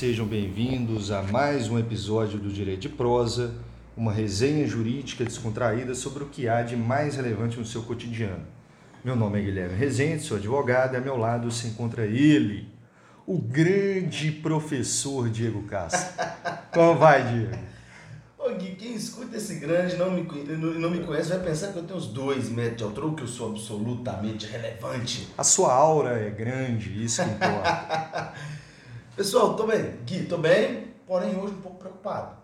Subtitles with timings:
[0.00, 3.52] Sejam bem-vindos a mais um episódio do Direito de Prosa,
[3.94, 8.46] uma resenha jurídica descontraída sobre o que há de mais relevante no seu cotidiano.
[9.04, 12.66] Meu nome é Guilherme Rezende, sou advogado e ao meu lado se encontra ele,
[13.26, 16.14] o grande professor Diego Castro.
[16.72, 17.58] Como vai, Diego?
[18.38, 20.22] Ô Gui, quem escuta esse grande não me,
[20.78, 23.24] não me conhece vai pensar que eu tenho uns dois metros de altura ou que
[23.24, 25.28] eu sou absolutamente relevante.
[25.36, 28.32] A sua aura é grande, isso que importa.
[29.20, 29.96] Pessoal, tô bem.
[30.06, 32.38] Gui, tô bem, porém hoje um pouco preocupado.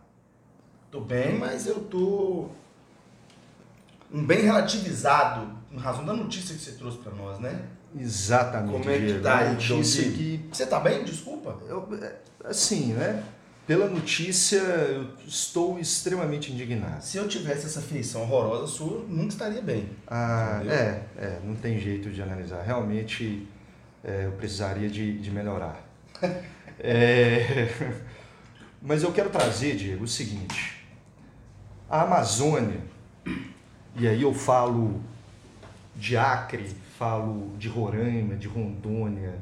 [0.90, 2.50] Tô bem, mas eu tô
[4.12, 7.62] um bem relativizado em razão da notícia que você trouxe para nós, né?
[7.98, 8.72] Exatamente.
[8.72, 10.36] Como é que tá A aí, notícia Gui?
[10.50, 11.02] que Você tá bem?
[11.02, 11.56] Desculpa.
[11.66, 13.24] eu, é, assim, né?
[13.66, 17.02] Pela notícia, eu estou extremamente indignado.
[17.02, 19.88] Se eu tivesse essa feição horrorosa sua, nunca estaria bem.
[20.06, 20.74] Ah, Entendeu?
[20.76, 22.60] é, é, não tem jeito de analisar.
[22.60, 23.48] Realmente,
[24.04, 25.82] é, eu precisaria de, de melhorar.
[26.78, 27.68] É,
[28.82, 30.84] mas eu quero trazer, Diego, o seguinte:
[31.88, 32.80] a Amazônia,
[33.94, 35.00] e aí eu falo
[35.94, 39.34] de Acre, falo de Roraima, de Rondônia,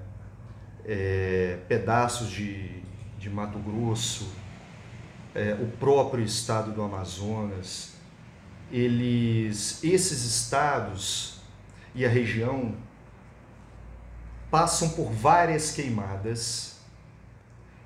[0.84, 2.82] é, pedaços de,
[3.18, 4.28] de Mato Grosso,
[5.34, 7.94] é, o próprio estado do Amazonas,
[8.70, 11.38] eles, esses estados
[11.94, 12.74] e a região
[14.50, 16.73] passam por várias queimadas,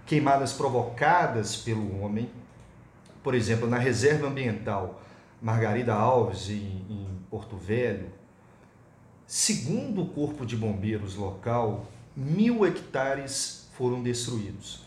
[0.09, 2.29] queimadas provocadas pelo homem.
[3.23, 5.01] Por exemplo, na reserva ambiental
[5.41, 8.09] Margarida Alves, em, em Porto Velho,
[9.27, 11.87] segundo o Corpo de Bombeiros local,
[12.17, 14.83] mil hectares foram destruídos.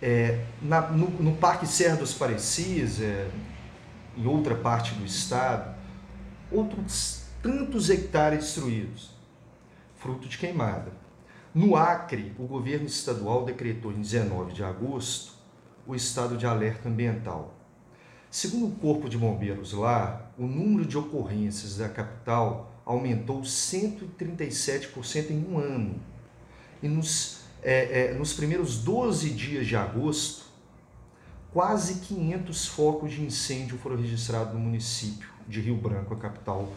[0.00, 3.28] É, na- no, no Parque Serra dos Parecis, é,
[4.16, 5.74] em outra parte do estado,
[6.52, 9.10] outros tantos hectares destruídos,
[9.96, 10.92] fruto de queimada.
[11.54, 15.34] No Acre, o governo estadual decretou em 19 de agosto
[15.86, 17.54] o estado de alerta ambiental.
[18.30, 25.46] Segundo o Corpo de Bombeiros lá, o número de ocorrências da capital aumentou 137% em
[25.48, 26.00] um ano.
[26.82, 30.46] E nos, é, é, nos primeiros 12 dias de agosto,
[31.52, 36.68] quase 500 focos de incêndio foram registrados no município de Rio Branco, a capital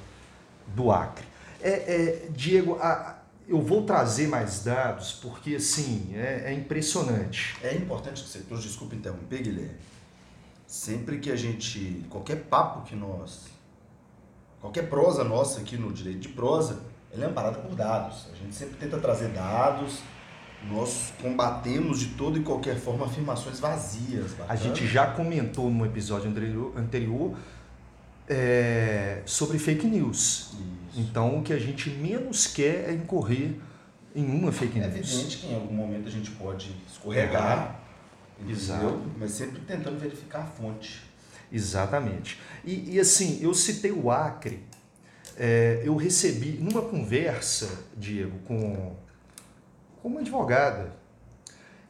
[0.68, 1.26] do Acre.
[1.60, 3.17] É, é, Diego, a-
[3.48, 7.56] eu vou trazer mais dados porque assim é, é impressionante.
[7.64, 9.76] É importante que você trouxe, desculpa interromper, Guilherme.
[10.66, 12.06] Sempre que a gente.
[12.10, 13.46] Qualquer papo que nós.
[14.60, 16.82] Qualquer prosa nossa aqui no direito de prosa,
[17.14, 18.28] ela é amparada por dados.
[18.34, 20.00] A gente sempre tenta trazer dados.
[20.70, 24.34] Nós combatemos de toda e qualquer forma afirmações vazias.
[24.34, 24.58] A bacana?
[24.58, 27.38] gente já comentou no episódio anterior, anterior
[28.28, 30.52] é, sobre fake news.
[30.54, 30.77] Isso.
[30.98, 33.56] Então o que a gente menos quer é incorrer
[34.16, 34.96] em uma fake É news.
[35.14, 37.80] evidente que em algum momento a gente pode escorregar.
[38.40, 38.56] entendeu?
[38.56, 39.02] Exato.
[39.18, 41.04] Mas sempre tentando verificar a fonte.
[41.52, 42.40] Exatamente.
[42.66, 44.64] E, e, assim, eu citei o Acre,
[45.38, 48.96] é, eu recebi numa conversa, Diego, com,
[50.02, 50.92] com uma advogada.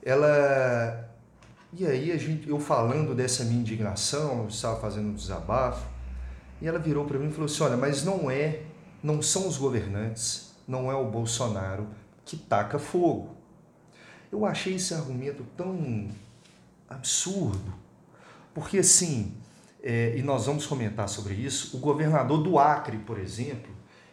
[0.03, 1.09] Ela.
[1.73, 5.85] E aí a gente, eu falando dessa minha indignação, eu estava fazendo um desabafo,
[6.61, 8.61] e ela virou para mim e falou assim: olha, mas não é,
[9.03, 11.87] não são os governantes, não é o Bolsonaro
[12.25, 13.35] que taca fogo.
[14.31, 16.09] Eu achei esse argumento tão
[16.89, 17.73] absurdo,
[18.53, 19.33] porque assim,
[19.81, 23.71] é, e nós vamos comentar sobre isso, o governador do Acre, por exemplo,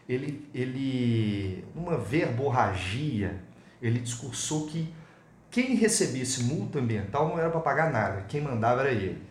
[0.09, 3.43] ele, ele numa verborragia,
[3.81, 4.93] ele discursou que
[5.51, 9.23] quem recebesse multa ambiental não era para pagar nada, quem mandava era ele.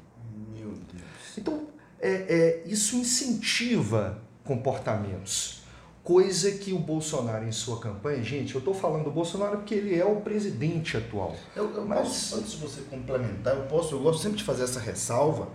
[0.56, 1.38] Meu Deus.
[1.38, 1.68] Então,
[2.00, 5.62] é, é, isso incentiva comportamentos.
[6.04, 9.96] Coisa que o Bolsonaro, em sua campanha, gente, eu estou falando do Bolsonaro porque ele
[9.98, 11.34] é o presidente atual.
[11.56, 14.64] Eu, eu Mas- posso, antes de você complementar, eu posso, eu gosto sempre de fazer
[14.64, 15.48] essa ressalva.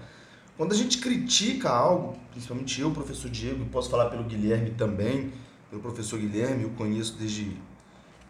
[0.57, 5.31] Quando a gente critica algo, principalmente eu, professor Diego, e posso falar pelo Guilherme também,
[5.69, 7.57] pelo professor Guilherme, eu conheço desde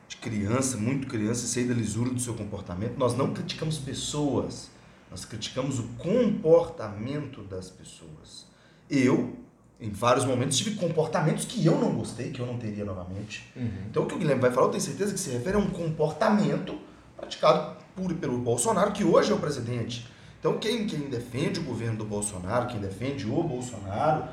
[0.08, 2.96] de criança, muito criança, sei da lisura do seu comportamento.
[2.96, 4.70] Nós não criticamos pessoas,
[5.10, 8.46] nós criticamos o comportamento das pessoas.
[8.90, 9.36] Eu,
[9.80, 13.48] em vários momentos, tive comportamentos que eu não gostei, que eu não teria novamente.
[13.88, 15.70] Então o que o Guilherme vai falar, eu tenho certeza que se refere a um
[15.70, 16.76] comportamento
[17.16, 20.06] praticado por, pelo Bolsonaro, que hoje é o presidente.
[20.40, 24.24] Então quem, quem defende o governo do Bolsonaro, quem defende o Bolsonaro,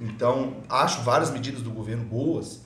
[0.00, 2.62] então acho várias medidas do governo boas.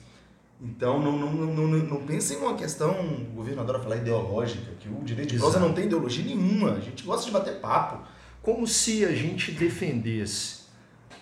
[0.59, 4.89] Então não, não, não, não, não pensem numa questão, o governo adora falar ideológica, que
[4.89, 6.71] o direito de prosa não tem ideologia nenhuma.
[6.71, 8.03] A gente gosta de bater papo.
[8.41, 10.64] Como se a gente defendesse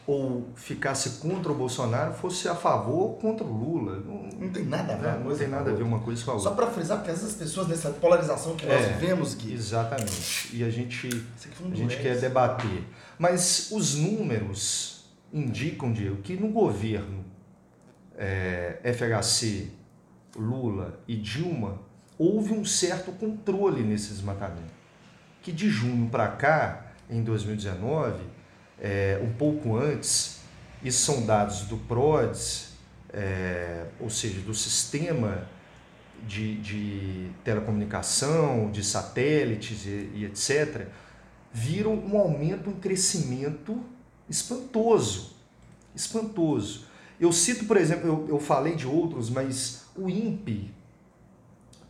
[0.06, 4.00] ou ficasse contra o Bolsonaro fosse a favor ou contra o Lula.
[4.00, 6.32] Não, não tem nada a ver, não, não tem nada a ver uma coisa com
[6.32, 6.50] a outra.
[6.50, 9.54] Só para frisar, porque essas pessoas nessa polarização que nós é, vivemos, Gui.
[9.54, 10.50] Exatamente.
[10.54, 11.26] E a gente,
[11.72, 12.84] a gente quer debater.
[13.18, 17.24] Mas os números indicam, Diego, que no governo
[18.18, 19.72] é, FHC,
[20.36, 21.80] Lula e Dilma,
[22.18, 24.74] houve um certo controle nesse desmatamento.
[25.42, 28.22] Que de junho para cá, em 2019,
[28.80, 30.40] é, um pouco antes,
[30.84, 32.74] isso são dados do PRODES,
[33.12, 35.48] é, ou seja, do sistema
[36.28, 40.88] de, de telecomunicação, de satélites e, e, etc.,
[41.52, 43.80] viram um aumento, um crescimento
[44.30, 45.36] espantoso.
[45.96, 46.88] Espantoso.
[47.20, 50.74] Eu cito, por exemplo, eu, eu falei de outros, mas o INPE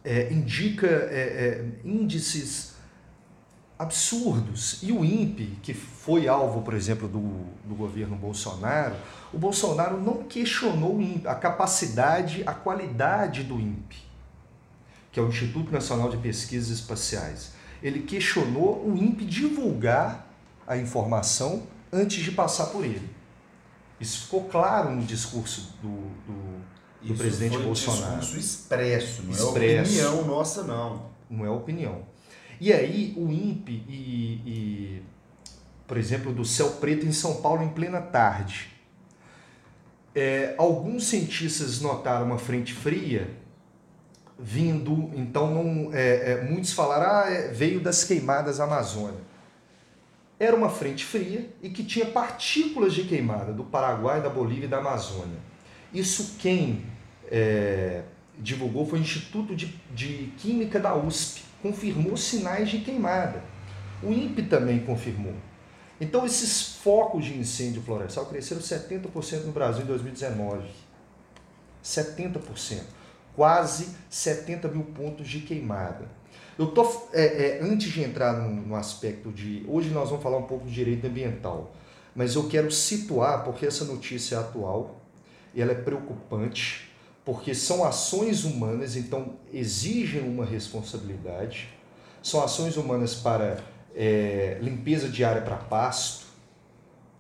[0.04, 2.73] é, indica é, é índices
[3.84, 4.80] absurdos.
[4.82, 8.96] E o INPE, que foi alvo, por exemplo, do, do governo Bolsonaro,
[9.32, 13.98] o Bolsonaro não questionou INPE, a capacidade, a qualidade do INPE,
[15.12, 17.52] que é o Instituto Nacional de Pesquisas Espaciais.
[17.82, 20.28] Ele questionou o INPE divulgar
[20.66, 23.10] a informação antes de passar por ele.
[24.00, 25.90] Isso ficou claro no discurso do,
[26.26, 28.16] do, do presidente Bolsonaro.
[28.16, 30.00] Um discurso expresso, não expresso.
[30.00, 31.14] é opinião nossa, não.
[31.30, 32.13] Não é opinião.
[32.64, 35.04] E aí o INPE e, e,
[35.86, 38.70] por exemplo, do Céu Preto em São Paulo em plena tarde.
[40.16, 43.30] É, alguns cientistas notaram uma frente fria
[44.40, 49.20] vindo, então não, é, é, muitos falaram, ah, é, veio das queimadas Amazônia.
[50.40, 54.70] Era uma frente fria e que tinha partículas de queimada do Paraguai, da Bolívia e
[54.70, 55.38] da Amazônia.
[55.94, 56.86] Isso quem
[57.30, 58.04] é,
[58.40, 63.42] divulgou foi o Instituto de, de Química da USP confirmou sinais de queimada.
[64.04, 65.34] O INPE também confirmou.
[66.00, 70.68] Então, esses focos de incêndio florestal cresceram 70% no Brasil em 2019.
[71.82, 72.82] 70%.
[73.34, 76.06] Quase 70 mil pontos de queimada.
[76.60, 76.84] Eu tô,
[77.14, 79.66] é, é, antes de entrar no, no aspecto de.
[79.68, 81.74] Hoje nós vamos falar um pouco de direito ambiental,
[82.16, 85.02] mas eu quero situar, porque essa notícia é atual
[85.56, 86.93] e ela é preocupante
[87.26, 91.70] porque são ações humanas, então exigem uma responsabilidade.
[92.22, 93.60] São ações humanas para
[93.96, 96.26] é, limpeza de área para pasto,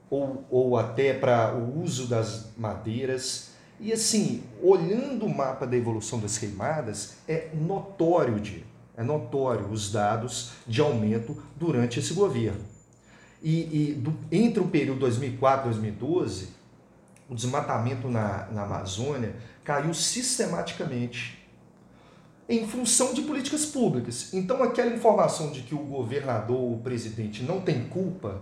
[0.10, 3.52] ou, ou até para o uso das madeiras.
[3.80, 8.64] E assim, olhando o mapa da evolução das queimadas, é notório, de,
[8.96, 12.62] é notório os dados de aumento durante esse governo.
[13.42, 16.50] E, e do, entre o período 2004 e 2012,
[17.30, 21.44] o desmatamento na, na Amazônia caiu sistematicamente
[22.48, 24.34] em função de políticas públicas.
[24.34, 28.42] Então, aquela informação de que o governador ou o presidente não tem culpa,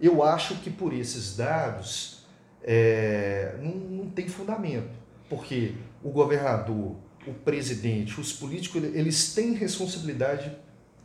[0.00, 2.24] eu acho que por esses dados
[2.62, 4.90] é, não, não tem fundamento.
[5.28, 6.96] Porque o governador,
[7.26, 10.56] o presidente, os políticos, eles têm responsabilidade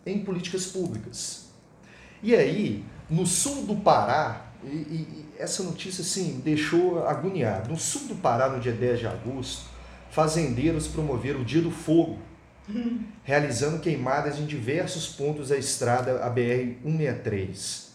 [0.06, 1.50] em políticas públicas.
[2.22, 7.70] E aí, no sul do Pará, e, e, essa notícia assim, deixou agoniado.
[7.70, 9.66] No sul do Pará, no dia 10 de agosto,
[10.10, 12.20] fazendeiros promoveram o Dia do Fogo,
[13.24, 17.86] realizando queimadas em diversos pontos da estrada ABR-163.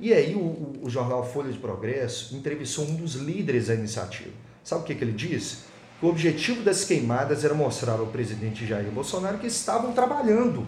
[0.00, 4.30] E aí o, o, o, jornal Folha de Progresso entrevistou um dos líderes da iniciativa.
[4.62, 5.58] Sabe o que, que ele disse?
[5.98, 10.66] Que o objetivo das queimadas era mostrar ao presidente Jair Bolsonaro que estavam trabalhando.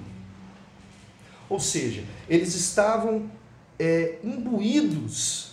[1.48, 3.30] Ou seja, eles estavam
[3.78, 5.49] é, imbuídos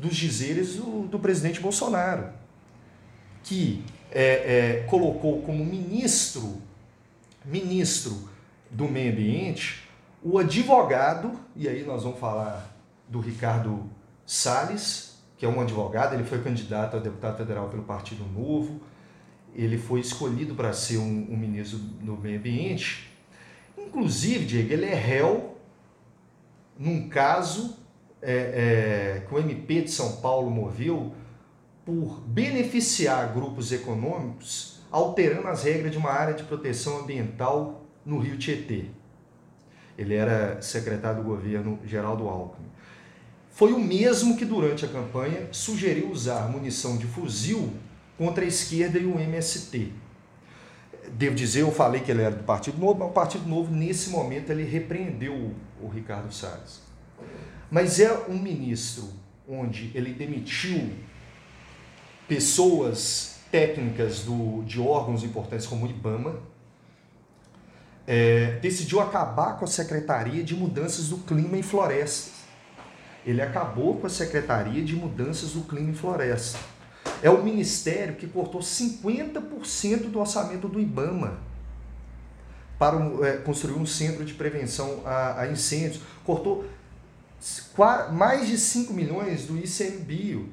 [0.00, 2.30] dos dizeres do, do presidente Bolsonaro,
[3.44, 6.60] que é, é, colocou como ministro,
[7.44, 8.28] ministro
[8.70, 9.88] do meio ambiente,
[10.22, 12.74] o advogado, e aí nós vamos falar
[13.08, 13.88] do Ricardo
[14.24, 18.80] Salles, que é um advogado, ele foi candidato a deputado federal pelo Partido Novo,
[19.54, 23.10] ele foi escolhido para ser um, um, ministro do meio ambiente.
[23.76, 25.56] Inclusive, Diego, ele é réu
[26.78, 27.79] num caso
[28.22, 31.12] é, é, que o MP de São Paulo moveu
[31.84, 38.36] por beneficiar grupos econômicos, alterando as regras de uma área de proteção ambiental no Rio
[38.38, 38.86] Tietê.
[39.96, 42.68] Ele era secretário do governo Geraldo Alckmin.
[43.50, 47.72] Foi o mesmo que, durante a campanha, sugeriu usar munição de fuzil
[48.16, 49.92] contra a esquerda e o MST.
[51.12, 54.10] Devo dizer, eu falei que ele era do Partido Novo, mas o Partido Novo, nesse
[54.10, 56.80] momento, ele repreendeu o Ricardo Salles.
[57.70, 59.08] Mas é um ministro
[59.48, 60.90] onde ele demitiu
[62.26, 66.36] pessoas técnicas do, de órgãos importantes como o IBAMA,
[68.06, 72.40] é, decidiu acabar com a Secretaria de Mudanças do Clima e Florestas.
[73.26, 76.58] ele acabou com a Secretaria de Mudanças do Clima e Floresta.
[77.22, 81.38] É o ministério que cortou 50% do orçamento do IBAMA
[82.78, 82.96] para
[83.26, 86.02] é, construir um centro de prevenção a, a incêndios.
[86.24, 86.64] Cortou
[88.12, 90.48] mais de 5 milhões do ICMBio.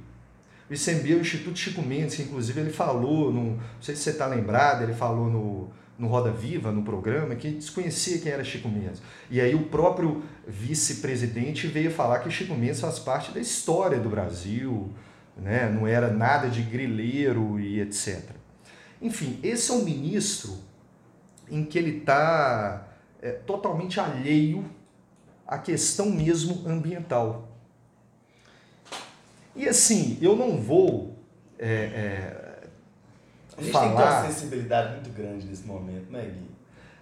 [0.69, 4.03] O ICMBio é o Instituto Chico Mendes, que inclusive ele falou, no, não sei se
[4.03, 8.43] você está lembrado, ele falou no, no Roda Viva, no programa, que desconhecia quem era
[8.43, 9.01] Chico Mendes.
[9.29, 14.09] E aí o próprio vice-presidente veio falar que Chico Mendes faz parte da história do
[14.09, 14.91] Brasil,
[15.37, 15.69] né?
[15.69, 18.21] não era nada de grileiro e etc.
[19.01, 20.57] Enfim, esse é um ministro
[21.49, 22.87] em que ele está
[23.21, 24.65] é, totalmente alheio
[25.47, 27.47] à questão mesmo ambiental.
[29.55, 31.17] E assim, eu não vou
[31.57, 32.57] é, é,
[33.57, 33.87] a gente falar...
[33.87, 36.51] tem que ter uma sensibilidade muito grande nesse momento, né, Gui?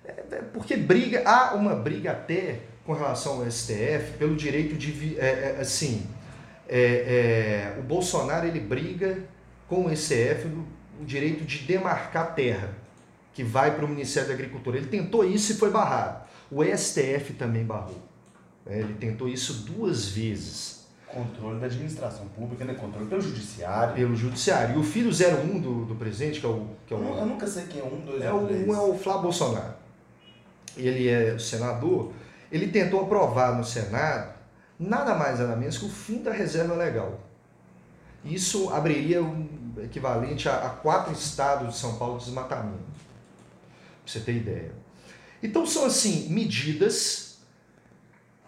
[0.05, 5.19] É, é, porque briga, há uma briga até com relação ao STF pelo direito de,
[5.19, 6.07] é, é, assim,
[7.77, 9.19] o Bolsonaro ele briga
[9.67, 10.47] com o STF
[10.99, 12.73] o direito de demarcar terra
[13.33, 14.77] que vai para o Ministério da Agricultura.
[14.77, 16.25] Ele tentou isso e foi barrado.
[16.49, 18.01] O STF também barrou.
[18.67, 20.85] Ele tentou isso duas vezes.
[21.07, 22.73] Controle da administração pública, né?
[22.73, 23.93] Controle pelo judiciário.
[23.93, 24.75] Pelo judiciário.
[24.75, 26.67] E o filho 01 do, do presidente, que é o.
[26.85, 28.67] Que é o eu, eu nunca sei quem é um, dois é ou três.
[28.67, 29.75] Um é o Flávio Bolsonaro.
[30.75, 32.11] Ele é senador.
[32.51, 34.33] Ele tentou aprovar no Senado
[34.79, 37.19] nada mais nada menos que o fim da reserva legal.
[38.23, 42.77] Isso abriria um equivalente a, a quatro estados de São Paulo de desmatamento.
[42.77, 44.71] Pra você ter ideia.
[45.41, 47.24] Então são assim medidas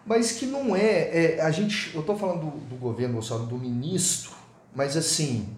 [0.08, 3.58] mas que não é, é a gente, eu estou falando do, do, governo Bolsonaro, do
[3.58, 4.32] ministro,
[4.74, 5.48] mas assim,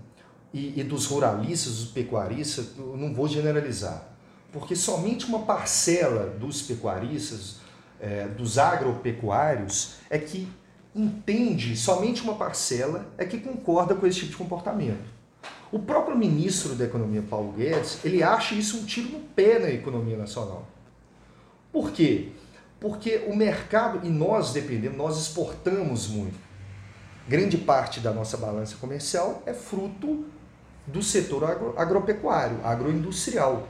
[0.52, 4.12] e, e dos ruralistas, dos pecuaristas, eu não vou generalizar,
[4.52, 7.60] porque somente uma parcela dos pecuaristas,
[8.00, 10.48] é, dos agropecuários, é que
[10.92, 15.20] entende, somente uma parcela é que concorda com esse tipo de comportamento.
[15.70, 19.70] O próprio ministro da Economia, Paulo Guedes, ele acha isso um tiro no pé na
[19.70, 20.66] economia nacional.
[21.72, 22.32] Por quê?
[22.80, 26.38] Porque o mercado, e nós dependemos, nós exportamos muito.
[27.28, 30.24] Grande parte da nossa balança comercial é fruto
[30.86, 33.68] do setor agro, agropecuário, agroindustrial.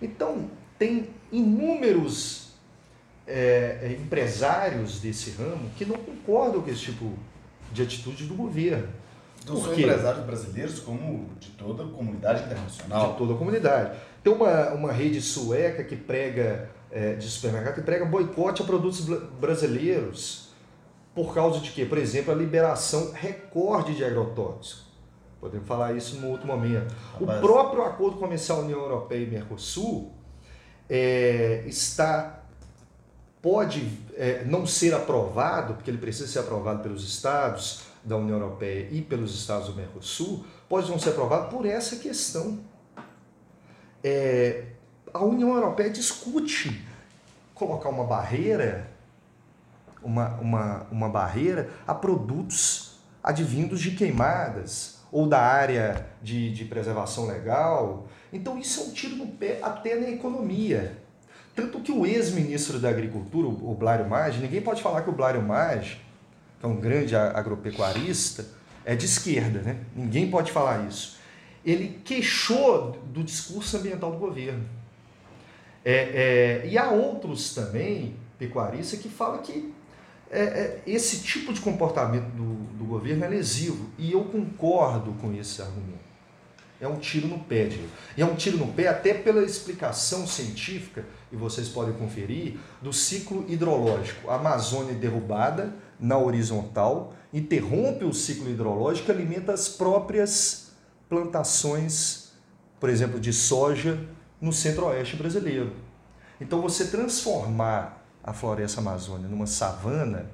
[0.00, 2.52] Então, tem inúmeros
[3.26, 7.12] é, empresários desse ramo que não concordam com esse tipo
[7.72, 8.88] de atitude do governo.
[9.44, 13.12] Dos empresários brasileiros, como de toda a comunidade internacional.
[13.12, 13.98] De toda a comunidade.
[14.22, 19.04] Tem uma, uma rede sueca que prega é, de supermercado que prega boicote a produtos
[19.40, 20.50] brasileiros
[21.14, 21.84] por causa de quê?
[21.84, 24.90] Por exemplo, a liberação recorde de agrotóxicos.
[25.40, 26.94] Podemos falar isso no outro momento.
[27.18, 30.12] O próprio acordo comercial União Europeia e Mercosul
[30.88, 32.40] é, está
[33.40, 38.88] pode é, não ser aprovado, porque ele precisa ser aprovado pelos estados da União Europeia
[38.90, 42.60] e pelos estados do Mercosul, pode não ser aprovado por essa questão.
[44.04, 44.64] É,
[45.12, 46.84] a União Europeia discute
[47.54, 48.90] colocar uma barreira,
[50.02, 57.26] uma, uma, uma barreira a produtos advindos de queimadas ou da área de, de preservação
[57.26, 58.08] legal.
[58.32, 60.96] Então isso é um tiro no pé até na economia.
[61.54, 65.42] Tanto que o ex-ministro da Agricultura, o Blário Maggi, ninguém pode falar que o Blário
[65.42, 66.00] Maggi,
[66.58, 68.46] que é um grande agropecuarista,
[68.84, 69.80] é de esquerda, né?
[69.94, 71.18] Ninguém pode falar isso.
[71.64, 74.64] Ele queixou do discurso ambiental do governo.
[75.84, 79.72] É, é, e há outros também, pecuaristas, que falam que
[80.30, 83.90] é, é, esse tipo de comportamento do, do governo é lesivo.
[83.98, 86.10] E eu concordo com esse argumento.
[86.80, 87.88] É um tiro no pé, Diego.
[88.16, 92.92] E é um tiro no pé até pela explicação científica, e vocês podem conferir, do
[92.92, 94.30] ciclo hidrológico.
[94.30, 100.72] A Amazônia é derrubada na horizontal, interrompe o ciclo hidrológico e alimenta as próprias
[101.06, 102.32] plantações,
[102.78, 104.00] por exemplo, de soja
[104.40, 105.72] no centro-oeste brasileiro.
[106.40, 110.30] Então, você transformar a floresta amazônica numa savana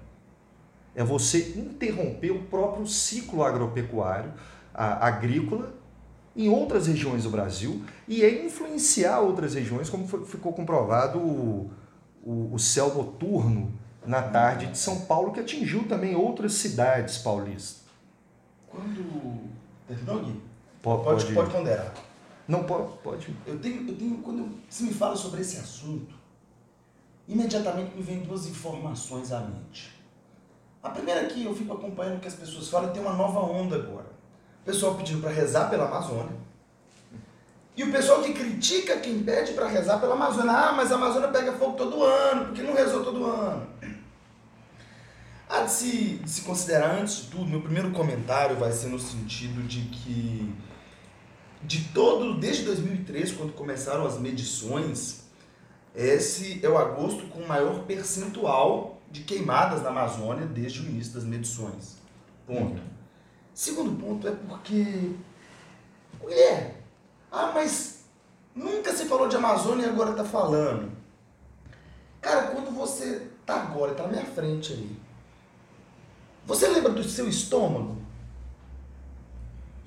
[0.94, 4.32] é você interromper o próprio ciclo agropecuário,
[4.72, 5.74] a, agrícola,
[6.34, 11.70] em outras regiões do Brasil e é influenciar outras regiões, como foi, ficou comprovado o,
[12.22, 13.72] o, o céu noturno
[14.06, 17.82] na tarde de São Paulo, que atingiu também outras cidades paulistas.
[18.68, 19.40] Quando.
[20.82, 21.92] Pode, pode, pode ponderar.
[22.46, 23.36] Não pode, pode.
[23.46, 26.14] Eu tenho, eu tenho quando você me fala sobre esse assunto,
[27.26, 29.96] imediatamente me vem duas informações à mente.
[30.82, 33.74] A primeira é que eu fico acompanhando que as pessoas falam, tem uma nova onda
[33.74, 34.06] agora.
[34.62, 36.46] O pessoal pedindo para rezar pela Amazônia.
[37.76, 40.52] E o pessoal que critica quem pede para rezar pela Amazônia.
[40.52, 43.66] Ah, mas a Amazônia pega fogo todo ano, porque não rezou todo ano.
[45.48, 48.98] A de se, de se considerar, antes de tudo, meu primeiro comentário vai ser no
[48.98, 50.52] sentido de que,
[51.62, 55.24] de todo, desde 2003, quando começaram as medições,
[55.94, 61.14] esse é o agosto com o maior percentual de queimadas na Amazônia desde o início
[61.14, 61.96] das medições.
[62.46, 62.80] Ponto.
[63.54, 65.12] Segundo ponto é porque.
[66.20, 66.82] Mulher,
[67.30, 68.04] ah, mas
[68.54, 70.90] nunca se falou de Amazônia e agora tá falando.
[72.20, 74.96] Cara, quando você tá agora, tá na minha frente aí.
[76.46, 77.96] Você lembra do seu estômago?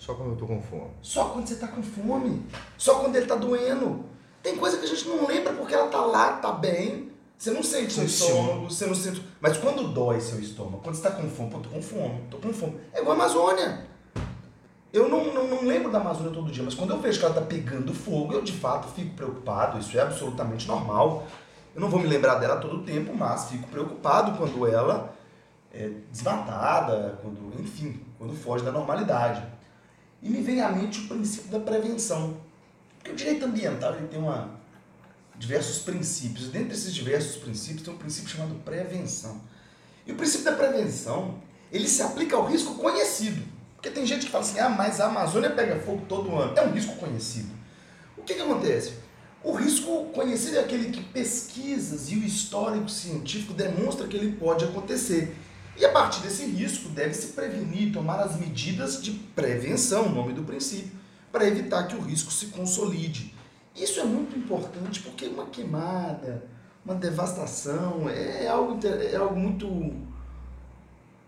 [0.09, 0.89] Só quando eu tô com fome.
[1.03, 2.43] Só quando você tá com fome.
[2.79, 4.05] Só quando ele tá doendo.
[4.41, 7.11] Tem coisa que a gente não lembra porque ela tá lá, tá bem.
[7.37, 9.23] Você não sente seu estômago, você não sente.
[9.39, 12.37] Mas quando dói seu estômago, quando você tá com fome, pô, tô com fome, tô
[12.37, 12.79] com fome.
[12.91, 13.85] É igual a Amazônia.
[14.91, 17.35] Eu não, não, não lembro da Amazônia todo dia, mas quando eu vejo que ela
[17.35, 19.77] tá pegando fogo, eu de fato fico preocupado.
[19.77, 21.27] Isso é absolutamente normal.
[21.75, 25.13] Eu não vou me lembrar dela todo o tempo, mas fico preocupado quando ela
[25.71, 29.58] é desmatada, quando, enfim, quando foge da normalidade.
[30.21, 32.37] E me vem à mente o princípio da prevenção.
[32.97, 34.59] Porque o direito ambiental ele tem uma,
[35.37, 36.49] diversos princípios.
[36.49, 39.39] Dentre esses diversos princípios tem um princípio chamado prevenção.
[40.05, 41.35] E o princípio da prevenção,
[41.71, 43.41] ele se aplica ao risco conhecido.
[43.75, 46.53] Porque tem gente que fala assim, ah, mas a Amazônia pega fogo todo ano.
[46.57, 47.49] É um risco conhecido.
[48.17, 48.93] O que, que acontece?
[49.41, 54.65] O risco conhecido é aquele que pesquisas e o histórico científico demonstra que ele pode
[54.65, 55.33] acontecer.
[55.79, 60.43] E a partir desse risco deve se prevenir, tomar as medidas de prevenção, nome do
[60.43, 60.91] princípio,
[61.31, 63.33] para evitar que o risco se consolide.
[63.73, 66.43] Isso é muito importante porque uma queimada,
[66.83, 69.67] uma devastação é algo, é algo muito,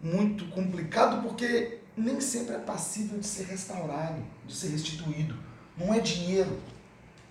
[0.01, 5.33] muito complicado porque nem sempre é passível de ser restaurado, de ser restituído.
[5.77, 6.59] Não é dinheiro,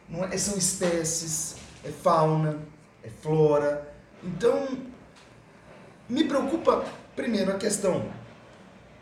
[0.09, 2.59] não é, são espécies, é fauna,
[3.03, 3.95] é flora.
[4.25, 4.67] Então,
[6.09, 6.85] me preocupa
[7.21, 8.11] primeiro a questão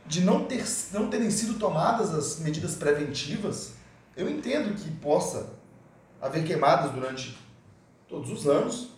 [0.04, 3.74] de não, ter, não terem sido tomadas as medidas preventivas.
[4.16, 5.50] Eu entendo que possa
[6.20, 7.38] haver queimadas durante
[8.09, 8.90] todos os anos.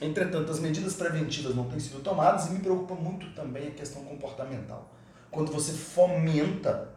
[0.00, 4.02] Entretanto, as medidas preventivas não têm sido tomadas e me preocupa muito também a questão
[4.02, 4.90] comportamental.
[5.30, 6.90] Quando você fomenta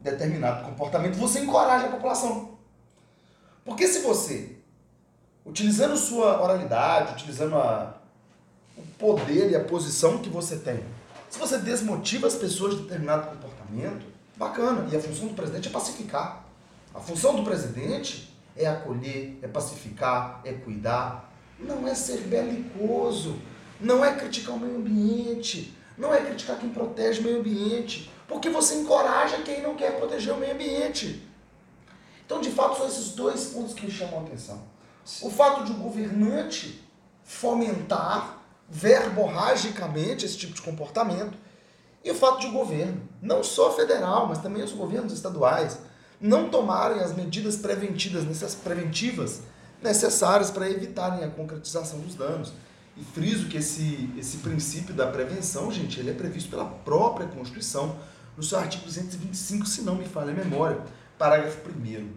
[0.00, 2.58] determinado comportamento, você encoraja a população.
[3.64, 4.58] Porque se você,
[5.44, 7.97] utilizando sua oralidade, utilizando a,
[8.78, 10.82] o poder e a posição que você tem,
[11.28, 14.06] se você desmotiva as pessoas de determinado comportamento,
[14.38, 14.88] bacana.
[14.90, 16.44] E a função do presidente é pacificar.
[16.94, 21.30] A função do presidente é acolher, é pacificar, é cuidar.
[21.58, 23.36] Não é ser belicoso,
[23.80, 28.48] não é criticar o meio ambiente, não é criticar quem protege o meio ambiente, porque
[28.48, 31.26] você encoraja quem não quer proteger o meio ambiente.
[32.24, 34.62] Então, de fato, são esses dois pontos que me chamam a atenção.
[35.22, 36.84] O fato de o governante
[37.24, 38.37] fomentar
[38.68, 41.36] verborragicamente esse tipo de comportamento
[42.04, 45.78] e o fato de o governo, não só federal, mas também os governos estaduais,
[46.20, 49.42] não tomarem as medidas preventivas, preventivas
[49.82, 52.52] necessárias para evitarem a concretização dos danos.
[52.96, 57.96] E friso que esse, esse princípio da prevenção, gente, ele é previsto pela própria Constituição,
[58.36, 60.80] no seu artigo 225, se não me falha a memória,
[61.16, 62.08] parágrafo 1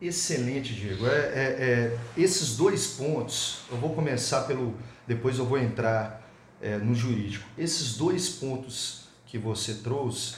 [0.00, 1.06] Excelente, Diego.
[1.06, 4.74] É, é, é, esses dois pontos, eu vou começar pelo.
[5.08, 7.48] Depois eu vou entrar é, no jurídico.
[7.56, 10.36] Esses dois pontos que você trouxe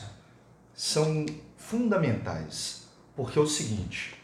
[0.72, 4.14] são fundamentais, porque é o seguinte: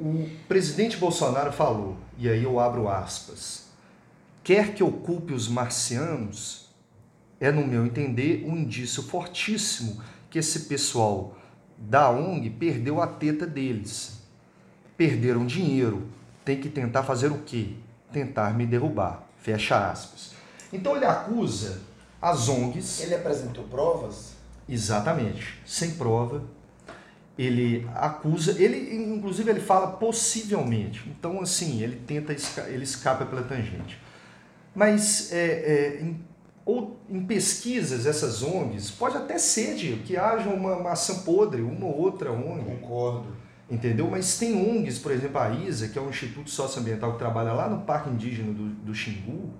[0.00, 3.68] o presidente Bolsonaro falou, e aí eu abro aspas,
[4.42, 6.70] quer que ocupe os marcianos,
[7.38, 11.36] é, no meu entender, um indício fortíssimo que esse pessoal
[11.76, 14.22] da ONG perdeu a teta deles.
[14.96, 16.08] Perderam dinheiro.
[16.42, 17.74] Tem que tentar fazer o quê?
[18.12, 19.28] Tentar me derrubar.
[19.44, 20.30] Fecha aspas.
[20.72, 21.82] Então ele acusa
[22.20, 23.02] as ONGs.
[23.02, 24.32] Ele apresentou provas?
[24.66, 25.60] Exatamente.
[25.66, 26.42] Sem prova,
[27.38, 31.06] ele acusa, ele inclusive ele fala possivelmente.
[31.10, 32.34] Então assim, ele tenta
[32.68, 34.00] ele escapa pela tangente.
[34.74, 36.24] Mas é, é, em,
[36.64, 41.84] ou em pesquisas essas ONGs pode até ser de que haja uma maçã podre, uma
[41.84, 42.64] ou outra ONG.
[42.64, 43.36] Concordo.
[43.70, 44.10] Entendeu?
[44.10, 47.68] Mas tem ONGs, por exemplo, a ISA, que é um instituto socioambiental que trabalha lá
[47.68, 49.52] no Parque Indígena do, do Xingu,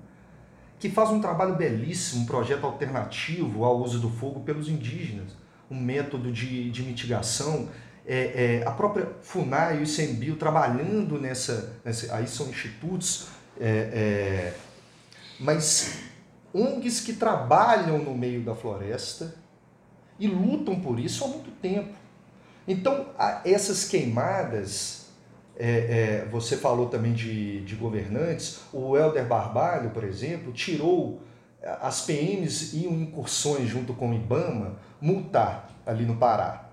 [0.78, 5.80] que faz um trabalho belíssimo, um projeto alternativo ao uso do fogo pelos indígenas um
[5.80, 7.68] método de, de mitigação.
[8.06, 13.66] É, é, a própria FUNAI e o ICMBio trabalhando nessa, nessa aí são institutos, é,
[13.66, 14.54] é,
[15.40, 16.00] mas
[16.52, 19.34] ONGs que trabalham no meio da floresta
[20.18, 21.94] e lutam por isso há muito tempo.
[22.66, 23.07] Então,
[23.44, 25.07] essas queimadas,
[25.57, 31.20] é, é, você falou também de, de governantes, o Helder Barbalho, por exemplo, tirou
[31.81, 36.68] as PMs iam incursões junto com o IBAMA multar ali no Pará.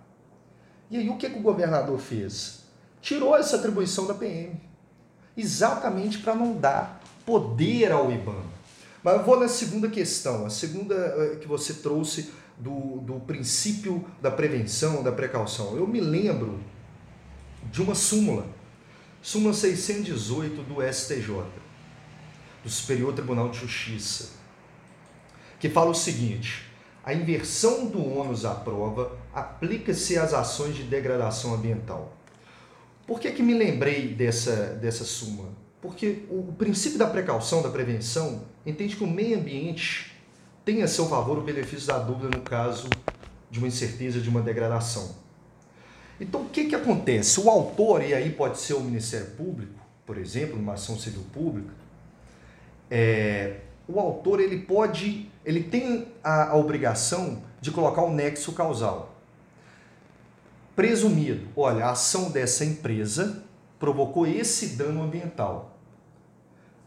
[0.89, 2.63] E aí o que, que o governador fez?
[3.01, 4.59] Tirou essa atribuição da PM,
[5.35, 8.51] exatamente para não dar poder ao IBAMA.
[9.01, 14.05] Mas eu vou na segunda questão, a segunda eh, que você trouxe do, do princípio
[14.21, 15.75] da prevenção, da precaução.
[15.75, 16.59] Eu me lembro
[17.71, 18.45] de uma súmula,
[19.21, 21.43] súmula 618 do STJ,
[22.63, 24.33] do Superior Tribunal de Justiça,
[25.59, 26.71] que fala o seguinte:
[27.03, 32.15] a inversão do ônus à prova aplica-se às ações de degradação ambiental.
[33.07, 35.49] Por que, que me lembrei dessa, dessa súmula?
[35.81, 40.10] Porque o, o princípio da precaução, da prevenção, entende que o meio ambiente
[40.73, 42.87] tem a seu favor o benefício da dúvida no caso
[43.49, 45.13] de uma incerteza de uma degradação.
[46.17, 47.41] Então, o que, que acontece?
[47.41, 49.73] O autor, e aí pode ser o Ministério Público,
[50.05, 51.73] por exemplo, numa ação civil pública,
[52.89, 59.13] é, o autor ele pode, ele tem a, a obrigação de colocar o nexo causal.
[60.73, 63.43] Presumido, olha, a ação dessa empresa
[63.77, 65.77] provocou esse dano ambiental.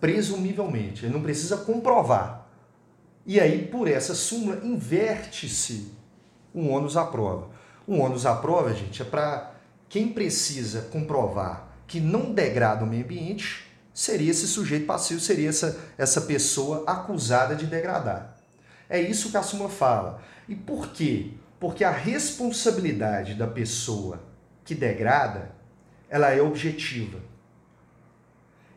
[0.00, 2.43] Presumivelmente, ele não precisa comprovar.
[3.26, 5.92] E aí, por essa súmula, inverte-se
[6.54, 7.50] um ônus à prova.
[7.88, 9.54] Um ônus à prova, gente, é para
[9.88, 15.78] quem precisa comprovar que não degrada o meio ambiente, seria esse sujeito passivo, seria essa,
[15.96, 18.36] essa pessoa acusada de degradar.
[18.88, 20.22] É isso que a súmula fala.
[20.48, 21.30] E por quê?
[21.60, 24.20] Porque a responsabilidade da pessoa
[24.64, 25.52] que degrada,
[26.08, 27.18] ela é objetiva.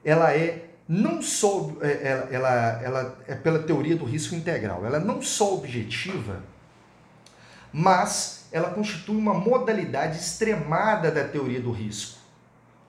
[0.04, 4.98] Ela é não só é, ela, ela, ela é pela teoria do risco integral, ela
[4.98, 6.42] é não só objetiva,
[7.74, 12.20] mas ela constitui uma modalidade extremada da teoria do risco,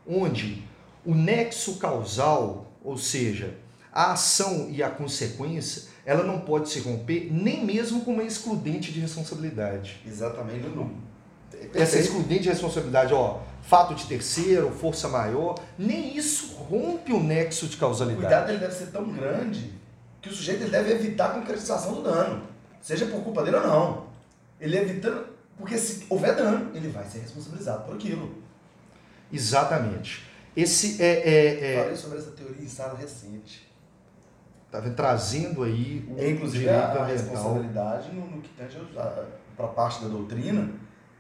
[0.07, 0.65] onde
[1.05, 3.57] o nexo causal, ou seja,
[3.93, 8.93] a ação e a consequência, ela não pode se romper nem mesmo com uma excludente
[8.93, 10.01] de responsabilidade.
[10.07, 10.91] Exatamente, não.
[11.75, 17.67] Essa excludente de responsabilidade, ó, fato de terceiro, força maior, nem isso rompe o nexo
[17.67, 18.19] de causalidade.
[18.19, 19.73] O cuidado dele deve ser tão grande
[20.21, 22.45] que o sujeito ele deve evitar a concretização do dano,
[22.81, 24.07] seja por culpa dele ou não.
[24.61, 28.43] Ele evitando, porque se houver dano, ele vai ser responsabilizado por aquilo.
[29.33, 30.27] Exatamente.
[30.57, 31.83] Esse é, é, é...
[31.83, 33.69] Falei sobre essa teoria em sala recente.
[34.71, 38.79] Tá trazendo aí o é, inclusive direito a, a responsabilidade no, no que tange
[39.57, 40.69] para a parte da doutrina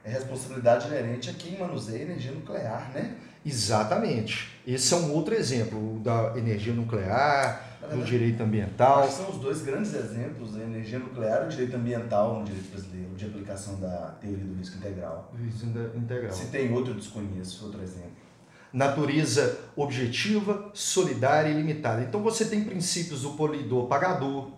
[0.04, 3.16] é responsabilidade inerente a quem manuseia energia nuclear, né?
[3.44, 4.60] Exatamente.
[4.66, 9.08] Esse é um outro exemplo da energia nuclear, do direito ambiental.
[9.08, 13.14] São os dois grandes exemplos, a energia nuclear e o direito ambiental no direito brasileiro,
[13.14, 15.32] de aplicação da teoria do risco integral.
[15.38, 16.32] Risco integral.
[16.32, 18.28] Se tem outro, desconheço, outro exemplo.
[18.72, 22.02] Natureza objetiva, solidária e limitada.
[22.02, 24.50] Então você tem princípios do polidor pagador,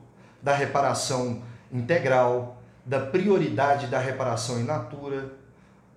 [0.43, 5.33] da reparação integral, da prioridade da reparação in natura,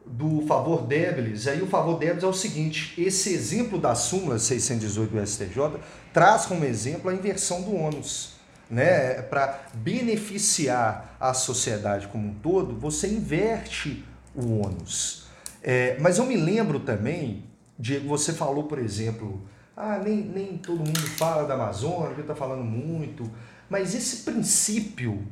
[0.06, 1.48] do favor débiles.
[1.48, 5.80] Aí o favor débiles é o seguinte: esse exemplo da súmula 618 do STJ
[6.12, 8.34] traz como exemplo a inversão do ônus.
[8.70, 9.22] Né?
[9.24, 14.04] Para beneficiar a sociedade como um todo, você inverte
[14.36, 15.26] o ônus.
[15.62, 17.46] É, mas eu me lembro também,
[17.78, 19.42] Diego, você falou, por exemplo,
[19.76, 23.30] ah, nem, nem todo mundo fala da Amazônia, que está falando muito,
[23.70, 25.26] mas esse princípio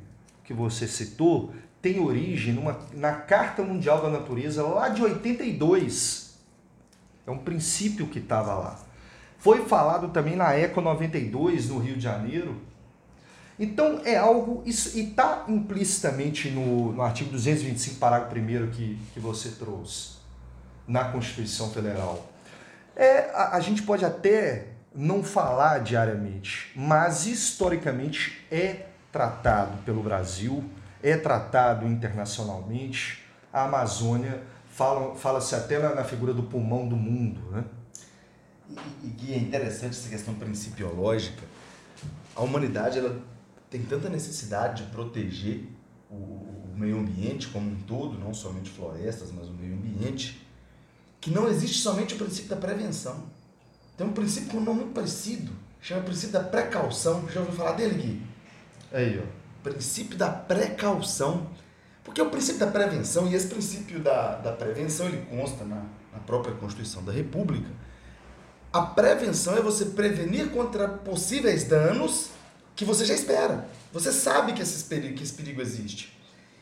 [0.52, 6.36] que você citou tem origem numa, na Carta Mundial da Natureza, lá de 82.
[7.26, 8.80] É um princípio que estava lá.
[9.40, 12.62] Foi falado também na Eco 92, no Rio de Janeiro.
[13.58, 19.20] Então é algo, isso, e está implicitamente no, no artigo 225, parágrafo 1 que, que
[19.20, 20.18] você trouxe,
[20.88, 22.28] na Constituição Federal.
[22.96, 30.64] É, a, a gente pode até não falar diariamente, mas historicamente é tratado pelo Brasil
[31.04, 33.24] é tratado internacionalmente.
[33.52, 37.42] A Amazônia fala-se fala até na figura do pulmão do mundo.
[37.52, 37.66] Né?
[38.70, 41.44] E, e é interessante essa questão principiológica.
[42.36, 43.22] A humanidade ela
[43.70, 45.66] tem tanta necessidade de proteger
[46.10, 50.46] o, o meio ambiente como um todo, não somente florestas, mas o meio ambiente,
[51.20, 53.24] que não existe somente o princípio da prevenção.
[53.98, 57.30] Tem um princípio com um nome muito parecido, chama princípio da precaução.
[57.30, 58.31] Já ouviu falar dele, Gui?
[58.92, 61.50] Aí, ó princípio da precaução.
[62.04, 66.20] Porque o princípio da prevenção, e esse princípio da, da prevenção ele consta na, na
[66.26, 67.70] própria Constituição da República,
[68.74, 72.30] a prevenção é você prevenir contra possíveis danos
[72.76, 73.68] que você já espera.
[73.94, 76.18] Você sabe que, esse perigo, que esse perigo existe.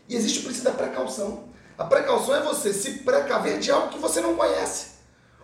[0.09, 1.45] E existe o princípio da precaução.
[1.77, 4.98] A precaução é você se precaver de algo que você não conhece.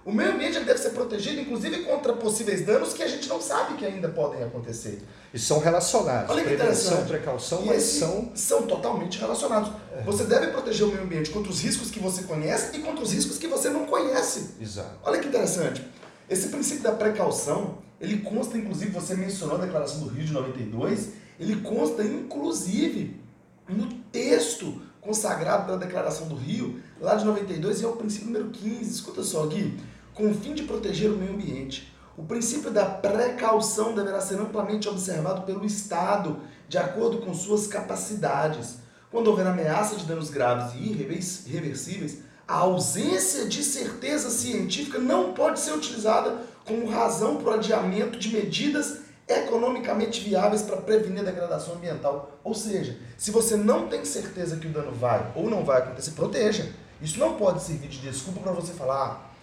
[0.06, 3.74] O meio ambiente deve ser protegido, inclusive, contra possíveis danos que a gente não sabe
[3.74, 5.02] que ainda podem acontecer.
[5.34, 6.30] E são relacionados.
[6.30, 8.32] Olha que Prevenção, precaução, e mas são...
[8.36, 9.72] são totalmente relacionados.
[10.06, 13.12] Você deve proteger o meio ambiente contra os riscos que você conhece e contra os
[13.12, 14.52] riscos que você não conhece.
[14.62, 15.00] Exato.
[15.04, 15.84] Olha que interessante.
[16.30, 21.14] Esse princípio da precaução, ele consta, inclusive, você mencionou a Declaração do Rio de 92,
[21.40, 23.20] ele consta, inclusive,
[23.68, 28.50] no texto consagrado da Declaração do Rio, lá de 92, e é o princípio número
[28.50, 28.92] 15.
[28.92, 29.76] Escuta só, Gui.
[30.16, 34.88] Com o fim de proteger o meio ambiente, o princípio da precaução deverá ser amplamente
[34.88, 38.78] observado pelo Estado, de acordo com suas capacidades.
[39.12, 45.34] Quando houver ameaça de danos graves e irrever- irreversíveis, a ausência de certeza científica não
[45.34, 51.26] pode ser utilizada como razão para o adiamento de medidas economicamente viáveis para prevenir a
[51.26, 52.40] degradação ambiental.
[52.42, 56.12] Ou seja, se você não tem certeza que o dano vai ou não vai acontecer,
[56.12, 56.72] proteja.
[57.02, 59.35] Isso não pode servir de desculpa para você falar, ah,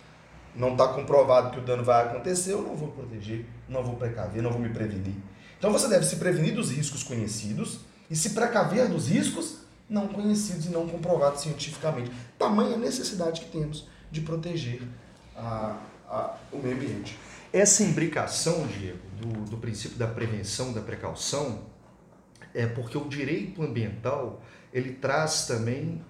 [0.54, 4.42] não está comprovado que o dano vai acontecer, eu não vou proteger, não vou precaver,
[4.42, 5.14] não vou me prevenir.
[5.58, 10.66] Então você deve se prevenir dos riscos conhecidos e se precaver dos riscos não conhecidos
[10.66, 12.10] e não comprovados cientificamente.
[12.38, 14.82] Tamanha necessidade que temos de proteger
[15.36, 15.76] a-
[16.08, 17.18] a- o meio ambiente.
[17.52, 21.60] Essa imbricação, Diego, do, do princípio da prevenção, da precaução,
[22.54, 26.02] é porque o direito ambiental, ele traz também...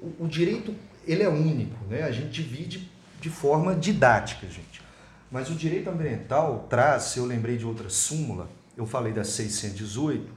[0.00, 0.74] O, o direito,
[1.06, 2.02] ele é único, né?
[2.02, 4.80] A gente divide de forma didática, gente.
[5.30, 10.32] Mas o direito ambiental traz, eu lembrei de outra súmula, eu falei da 618,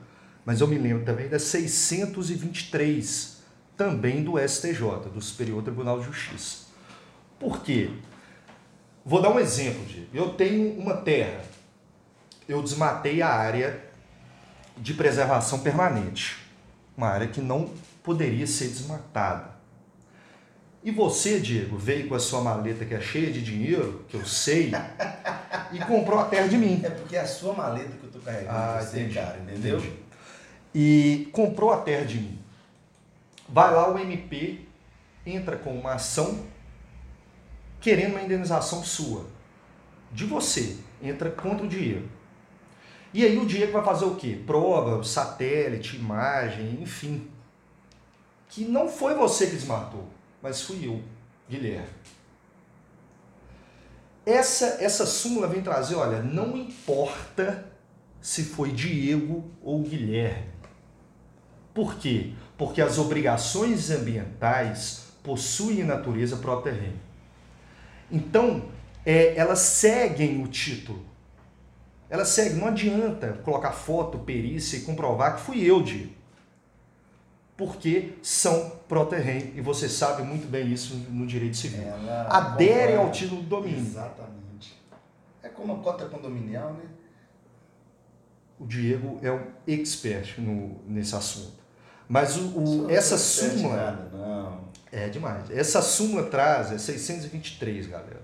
[0.46, 3.42] mas eu me lembro também da 623,
[3.78, 6.66] também do STJ, do Superior Tribunal de Justiça.
[7.40, 7.90] Por quê?
[9.06, 10.08] Vou dar um exemplo, Diego.
[10.14, 11.42] Eu tenho uma terra,
[12.48, 13.82] eu desmatei a área
[14.78, 16.38] de preservação permanente,
[16.96, 17.72] uma área que não
[18.04, 19.53] poderia ser desmatada.
[20.84, 24.26] E você, Diego, veio com a sua maleta que é cheia de dinheiro, que eu
[24.26, 24.72] sei,
[25.72, 26.82] e comprou a terra de mim.
[26.84, 29.78] É porque é a sua maleta que eu tô carregando Ah, você, entendi, cara, entendeu?
[29.78, 29.94] entendi.
[30.76, 32.40] E comprou a terra de mim.
[33.48, 34.60] Vai lá o MP,
[35.26, 36.44] entra com uma ação
[37.80, 39.26] querendo uma indenização sua,
[40.12, 42.08] de você, entra contra o Diego.
[43.14, 44.42] E aí o Diego vai fazer o quê?
[44.46, 47.28] Prova, satélite, imagem, enfim.
[48.50, 50.08] Que não foi você que desmatou,
[50.44, 51.02] mas fui eu,
[51.50, 51.88] Guilherme.
[54.26, 57.72] Essa, essa súmula vem trazer, olha, não importa
[58.22, 60.52] se foi Diego ou Guilherme.
[61.74, 62.34] Por quê?
[62.58, 67.00] Porque as obrigações ambientais possuem natureza própria terreno.
[68.12, 68.70] Então,
[69.06, 71.06] é, elas seguem o título.
[72.10, 76.14] Elas seguem, não adianta colocar foto, perícia e comprovar que fui eu, Diego.
[77.58, 81.82] Porque são pró-terreno, e você sabe muito bem isso no direito civil.
[81.82, 83.12] Ela Adere ao concorda.
[83.12, 83.80] título do domínio.
[83.80, 84.80] Exatamente.
[85.42, 86.84] É como a cota condominial, né?
[88.60, 91.54] O Diego é um expert no, nesse assunto.
[92.08, 93.76] Mas o, o- essa é súmula.
[93.76, 94.60] nada, não.
[94.92, 95.50] É demais.
[95.50, 98.22] Essa súmula traz, é 623, galera.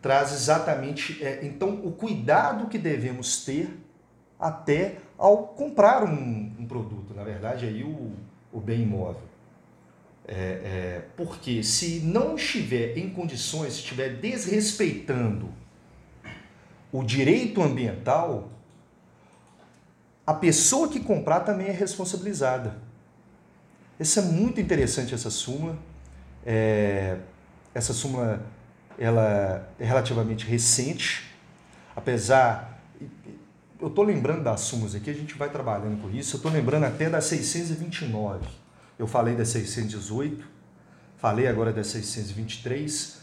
[0.00, 1.22] Traz exatamente.
[1.24, 3.68] é, então, o cuidado que devemos ter
[4.38, 8.12] até ao comprar um, um produto, na verdade, aí o,
[8.52, 9.22] o bem imóvel.
[10.30, 15.48] É, é, porque se não estiver em condições, se estiver desrespeitando
[16.92, 18.50] o direito ambiental,
[20.26, 22.76] a pessoa que comprar também é responsabilizada.
[23.98, 25.78] Essa é muito interessante essa súmula.
[26.44, 27.16] É,
[27.74, 28.44] essa súmula
[28.98, 31.24] ela é relativamente recente,
[31.96, 32.78] apesar
[33.80, 36.34] eu estou lembrando das súmulas aqui, a gente vai trabalhando com isso.
[36.34, 38.46] Eu estou lembrando até da 629.
[38.98, 40.44] Eu falei da 618,
[41.16, 43.18] falei agora da 623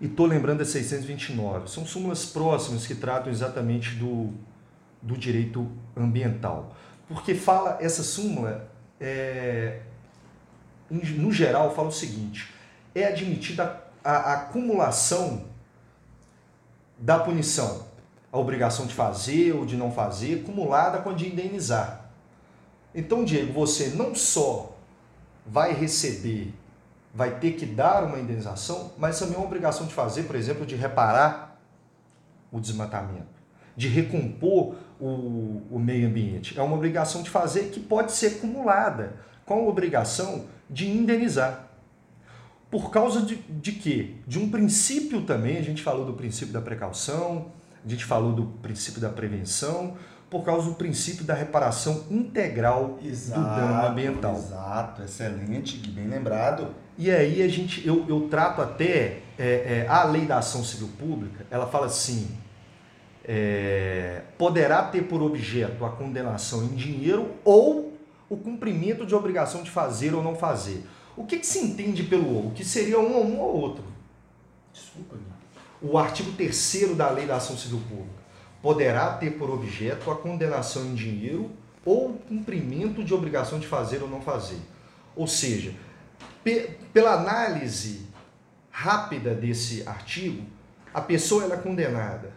[0.00, 1.70] e estou lembrando da 629.
[1.70, 4.32] São súmulas próximas que tratam exatamente do,
[5.00, 6.74] do direito ambiental.
[7.06, 8.68] Porque fala, essa súmula,
[9.00, 9.80] é,
[10.90, 12.52] no geral, fala o seguinte:
[12.92, 15.46] é admitida a, a acumulação
[16.98, 17.86] da punição,
[18.32, 22.10] a obrigação de fazer ou de não fazer, acumulada com a de indenizar.
[22.92, 24.71] Então, Diego, você não só
[25.46, 26.54] vai receber,
[27.14, 30.76] vai ter que dar uma indenização, mas também uma obrigação de fazer, por exemplo, de
[30.76, 31.60] reparar
[32.50, 33.42] o desmatamento,
[33.76, 36.58] de recompor o, o meio ambiente.
[36.58, 41.68] É uma obrigação de fazer que pode ser acumulada com a obrigação de indenizar.
[42.70, 44.14] Por causa de, de quê?
[44.26, 47.52] De um princípio também, a gente falou do princípio da precaução,
[47.84, 49.96] a gente falou do princípio da prevenção,
[50.32, 54.34] por causa do princípio da reparação integral Exato, do dano ambiental.
[54.34, 56.74] Exato, excelente, bem lembrado.
[56.96, 60.88] E aí a gente, eu, eu trato até é, é, a lei da ação civil
[60.98, 62.30] pública, ela fala assim,
[63.22, 67.92] é, poderá ter por objeto a condenação em dinheiro ou
[68.26, 70.82] o cumprimento de obrigação de fazer ou não fazer.
[71.14, 72.46] O que, que se entende pelo ou?
[72.46, 73.84] O que seria um ou um ou outro?
[74.72, 75.16] Desculpa.
[75.82, 78.21] O artigo 3 da lei da ação civil pública
[78.62, 81.50] poderá ter por objeto a condenação em dinheiro
[81.84, 84.60] ou cumprimento de obrigação de fazer ou não fazer.
[85.16, 85.74] Ou seja,
[86.44, 88.06] pe pela análise
[88.70, 90.46] rápida desse artigo,
[90.94, 92.32] a pessoa é condenada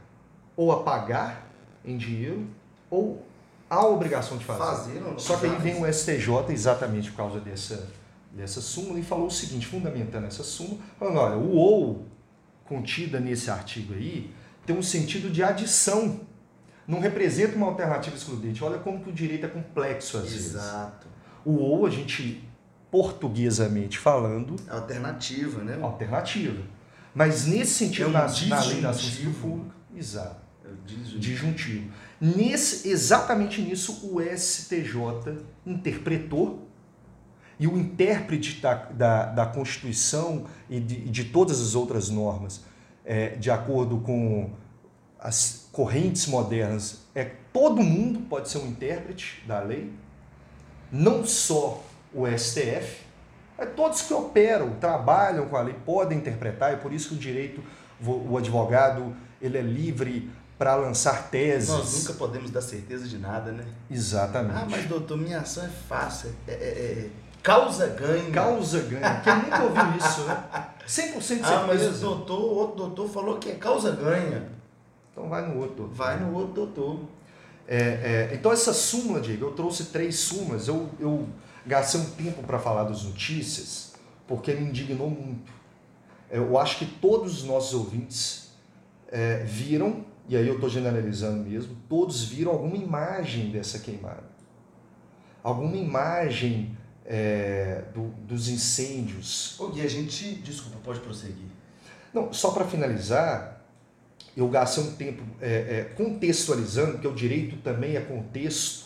[0.58, 1.48] ou a pagar
[1.84, 2.48] em dinheiro
[2.90, 3.24] ou
[3.70, 4.60] a obrigação de fazer.
[4.60, 7.90] Fazer ou não Só que aí vem o STJ exatamente por causa dessa,
[8.32, 12.06] dessa súmula e falou o seguinte, fundamentando essa súmula, falando, olha, o ou
[12.66, 14.32] contida nesse artigo aí
[14.66, 16.22] tem um sentido de adição,
[16.88, 18.64] não representa uma alternativa excludente.
[18.64, 20.56] Olha como que o direito é complexo às vezes.
[20.56, 21.08] Exato.
[21.44, 22.44] O ou, a gente,
[22.90, 25.78] portuguesamente falando, É Alternativa, né?
[25.82, 26.62] alternativa.
[27.14, 31.20] Mas nesse sentido, É um na, na lei da ação pública, exato, É o disjuntivo.
[31.20, 31.92] disjuntivo.
[32.20, 36.68] Nesse, exatamente nisso o STJ interpretou
[37.60, 42.62] e o intérprete da, da, da Constituição e de, de todas as outras normas,
[43.06, 44.50] é, de acordo com
[45.20, 49.92] as correntes modernas, é todo mundo pode ser um intérprete da lei,
[50.92, 53.04] não só o STF,
[53.58, 57.18] é todos que operam, trabalham com a lei, podem interpretar, e por isso que o
[57.18, 57.64] direito,
[58.06, 61.70] o advogado, ele é livre para lançar teses.
[61.70, 63.66] Nós nunca podemos dar certeza de nada, né?
[63.90, 64.56] Exatamente.
[64.58, 66.32] Ah, mas doutor, minha ação é fácil.
[66.48, 67.10] É, é- é
[67.44, 68.32] causa ganha.
[68.32, 69.22] Causa ganha.
[69.22, 70.44] Quem nunca ouviu isso, né?
[70.88, 71.56] 100% de certeza.
[71.56, 74.50] Ah, mas o doutor, o outro doutor falou que é causa ganha.
[75.12, 75.88] Então vai no outro.
[75.88, 77.00] Vai no outro doutor.
[77.68, 80.68] É, é, então essa súmula, Diego, eu trouxe três súmulas.
[80.68, 81.28] Eu, eu
[81.66, 83.94] gastei um tempo para falar das notícias,
[84.28, 85.52] porque me indignou muito.
[86.30, 88.52] Eu acho que todos os nossos ouvintes
[89.10, 94.36] é, viram, e aí eu estou generalizando mesmo, todos viram alguma imagem dessa queimada.
[95.44, 99.56] Alguma imagem é, do- dos incêndios.
[99.74, 100.36] Gui, a gente.
[100.36, 101.48] Desculpa, pode prosseguir.
[102.14, 103.62] Não, só para finalizar,
[104.36, 108.86] eu gastei um tempo é, é, contextualizando, porque o direito também é contexto.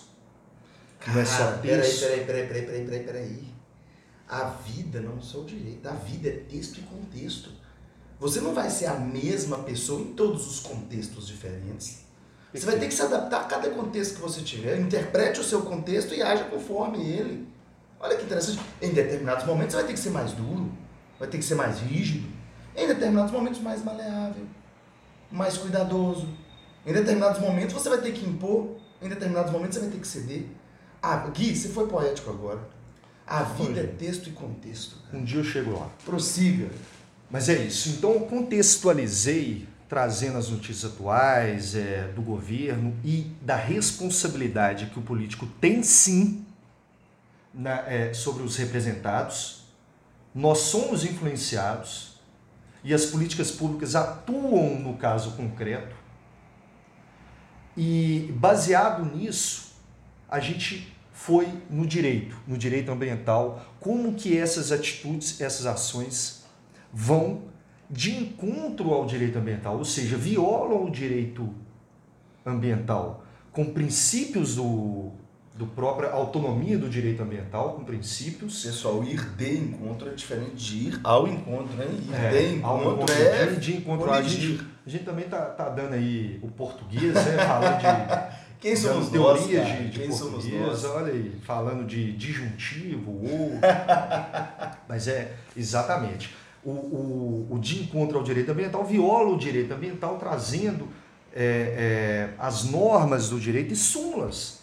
[1.07, 2.01] Não é só Cara, peraí, texto.
[2.01, 3.43] peraí, peraí, peraí, peraí, peraí, peraí.
[4.27, 7.49] A vida não é só o direito, a vida é texto e contexto.
[8.19, 11.99] Você não vai ser a mesma pessoa em todos os contextos diferentes.
[12.53, 14.79] Você vai ter que se adaptar a cada contexto que você tiver.
[14.79, 17.47] Interprete o seu contexto e haja conforme ele.
[17.99, 18.59] Olha que interessante.
[18.81, 20.71] Em determinados momentos você vai ter que ser mais duro,
[21.19, 22.27] vai ter que ser mais rígido.
[22.75, 24.45] Em determinados momentos mais maleável,
[25.31, 26.27] mais cuidadoso.
[26.85, 30.07] Em determinados momentos você vai ter que impor, em determinados momentos você vai ter que
[30.07, 30.45] ceder.
[31.01, 32.59] Ah, Gui, você foi poético agora.
[33.27, 34.95] A vida é texto e contexto.
[35.13, 35.89] Um dia eu chego lá.
[36.03, 36.69] Prossiga.
[37.29, 37.89] Mas é isso.
[37.89, 45.01] Então eu contextualizei, trazendo as notícias atuais é, do governo e da responsabilidade que o
[45.01, 46.45] político tem sim
[47.53, 49.63] na- é, sobre os representados.
[50.33, 52.19] Nós somos influenciados
[52.83, 55.95] e as políticas públicas atuam no caso concreto.
[57.75, 59.73] E baseado nisso,
[60.29, 66.45] a gente foi no direito, no direito ambiental, como que essas atitudes, essas ações
[66.93, 67.43] vão
[67.89, 71.53] de encontro ao direito ambiental, ou seja, violam o direito
[72.45, 75.11] ambiental com princípios do,
[75.59, 80.87] do própria autonomia do direito ambiental, com princípios Pessoal, ir de encontro é diferente de
[80.87, 81.85] ir ao encontro, né?
[81.85, 84.09] Ir É, de ao encontro encontro é de, de encontro.
[84.09, 87.37] A gente, a gente também tá, tá dando aí o português, né?
[87.45, 89.81] Falando de Quem somos nós, teorias cara?
[89.81, 90.85] de, de Quem somos português, nós?
[90.85, 93.59] olha aí, falando de disjuntivo, ou.
[94.87, 96.33] Mas é exatamente.
[96.63, 100.87] O, o, o de encontro ao direito ambiental viola o direito ambiental, trazendo
[101.35, 104.58] é, é, as normas do direito e súmulas.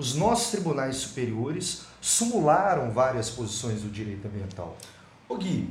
[0.00, 4.74] Os nossos tribunais superiores sumularam várias posições do direito ambiental.
[5.28, 5.68] Ô Gui,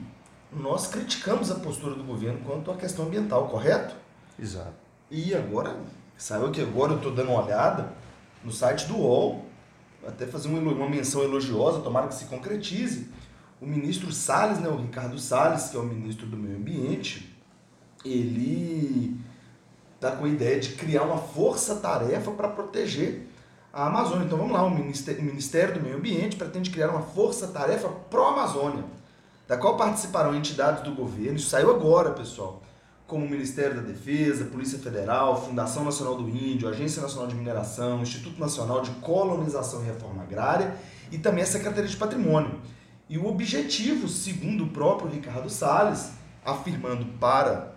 [0.53, 3.95] nós criticamos a postura do governo quanto à questão ambiental, correto?
[4.37, 4.75] Exato.
[5.09, 5.75] E agora,
[6.15, 7.91] saiu que agora eu estou dando uma olhada
[8.43, 9.45] no site do UOL,
[10.07, 13.09] até fazer uma, menção elogiosa, tomara que se concretize.
[13.59, 17.35] O ministro Salles, né, o Ricardo Salles, que é o ministro do Meio Ambiente,
[18.05, 19.19] ele
[19.95, 23.27] está com a ideia de criar uma força-tarefa para proteger
[23.71, 24.25] a Amazônia.
[24.25, 28.83] Então vamos lá, o Ministério, do Meio Ambiente pretende criar uma força-tarefa pró-Amazônia,
[29.47, 32.61] da qual participarão entidades do governo, isso saiu agora, pessoal,
[33.07, 38.03] como o Ministério da Defesa, Polícia Federal, Fundação Nacional do Índio, Agência Nacional de Mineração,
[38.03, 40.75] Instituto Nacional de Colonização e Reforma Agrária
[41.11, 42.59] e também a Secretaria de Patrimônio.
[43.09, 46.11] E o objetivo, segundo o próprio Ricardo Salles,
[46.45, 47.73] afirmando para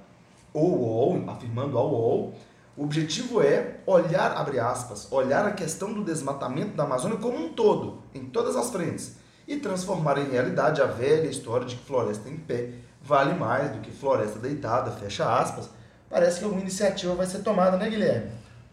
[0.53, 2.35] o UOL, afirmando ao UOL,
[2.77, 7.53] o objetivo é olhar, abre aspas, olhar a questão do desmatamento da Amazônia como um
[7.53, 9.17] todo, em todas as frentes,
[9.47, 12.71] e transformar em realidade a velha história de que floresta em pé
[13.03, 15.69] vale mais do que floresta deitada, fecha aspas.
[16.09, 18.31] Parece que alguma iniciativa vai ser tomada, né, Guilherme?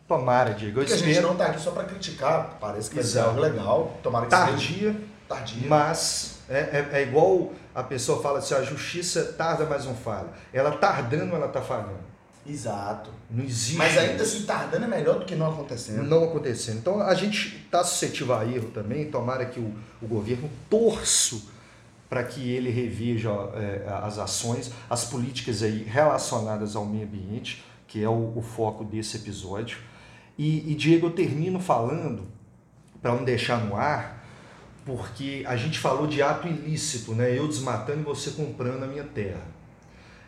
[0.07, 0.79] Tomara, Diego.
[0.79, 3.97] Porque a gente não está aqui só para criticar, parece que vai ser algo legal.
[4.01, 5.01] Tomara que Tardia, seja.
[5.27, 5.67] Tardia.
[5.67, 10.29] Mas é, é, é, igual a pessoa fala assim, a justiça tarda, mas não falha.
[10.51, 12.08] Ela tardando, ela está falhando.
[12.45, 13.11] Exato.
[13.29, 13.75] Não existe.
[13.75, 16.03] Mas ainda assim, tardando é melhor do que não acontecendo.
[16.03, 16.77] Não acontecendo.
[16.77, 19.11] Então a gente está suscetível a erro também.
[19.11, 21.49] Tomara que o, o governo torço
[22.09, 28.03] para que ele reveja é, as ações, as políticas aí relacionadas ao meio ambiente, que
[28.03, 29.77] é o, o foco desse episódio.
[30.37, 32.23] E, e, Diego, eu termino falando,
[32.99, 34.25] para não deixar no ar,
[34.85, 37.37] porque a gente falou de ato ilícito, né?
[37.37, 39.41] eu desmatando e você comprando a minha terra.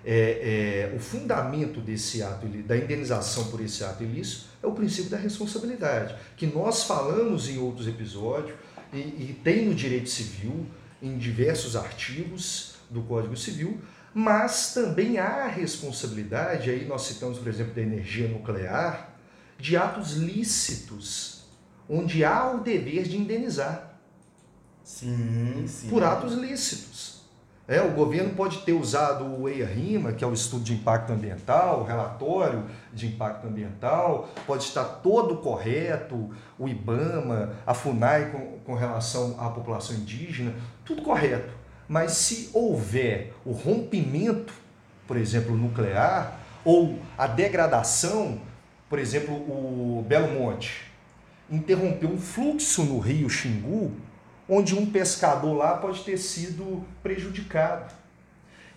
[0.04, 5.12] É, é, o fundamento desse ato, da indenização por esse ato ilícito, é o princípio
[5.12, 8.56] da responsabilidade, que nós falamos em outros episódios
[8.92, 10.66] e, e tem no direito civil,
[11.02, 13.80] em diversos artigos do Código Civil,
[14.14, 19.16] mas também há responsabilidade, aí nós citamos, por exemplo, da energia nuclear,
[19.58, 21.44] de atos lícitos,
[21.88, 24.00] onde há o dever de indenizar.
[24.84, 25.90] Sim, sim.
[25.90, 27.21] Por atos lícitos.
[27.72, 31.80] É, o governo pode ter usado o EIA-RIMA, que é o estudo de impacto ambiental,
[31.80, 38.76] o relatório de impacto ambiental, pode estar todo correto, o IBAMA, a FUNAI com, com
[38.76, 40.54] relação à população indígena,
[40.84, 41.54] tudo correto.
[41.88, 44.54] Mas se houver o rompimento,
[45.08, 48.42] por exemplo, nuclear, ou a degradação,
[48.90, 50.92] por exemplo, o Belo Monte
[51.50, 53.94] interrompeu um fluxo no rio Xingu,
[54.54, 57.94] onde um pescador lá pode ter sido prejudicado.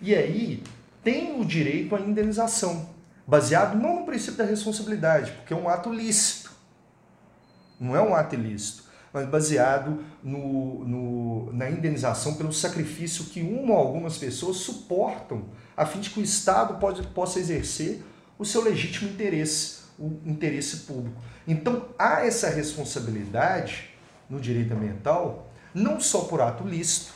[0.01, 0.63] E aí
[1.03, 2.89] tem o direito à indenização,
[3.27, 6.51] baseado não no princípio da responsabilidade, porque é um ato lícito.
[7.77, 13.73] Não é um ato ilícito mas baseado no, no, na indenização pelo sacrifício que uma
[13.73, 15.45] ou algumas pessoas suportam,
[15.77, 18.03] a fim de que o Estado pode, possa exercer
[18.37, 21.15] o seu legítimo interesse, o interesse público.
[21.47, 23.89] Então há essa responsabilidade
[24.29, 27.13] no direito ambiental, não só por ato lícito,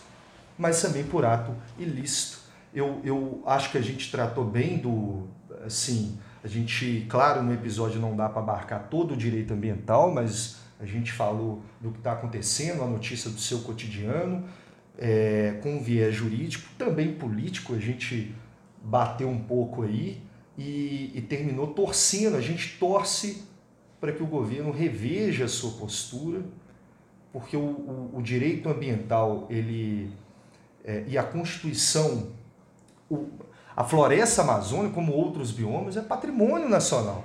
[0.57, 2.39] mas também por ato ilícito.
[2.73, 5.27] Eu, eu acho que a gente tratou bem do,
[5.65, 10.57] assim, a gente, claro, no episódio não dá para abarcar todo o direito ambiental, mas
[10.79, 14.45] a gente falou do que está acontecendo, a notícia do seu cotidiano,
[14.97, 18.35] é, com viés jurídico, também político, a gente
[18.83, 20.21] bateu um pouco aí
[20.57, 22.35] e, e terminou torcendo.
[22.35, 23.43] A gente torce
[23.99, 26.43] para que o governo reveja a sua postura,
[27.31, 30.11] porque o, o, o direito ambiental ele,
[30.83, 32.31] é, e a Constituição,
[33.09, 33.27] o,
[33.75, 37.23] a floresta amazônica, como outros biomas, é patrimônio nacional.